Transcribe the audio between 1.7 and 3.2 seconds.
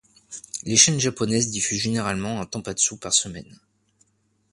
généralement un tanpatsu par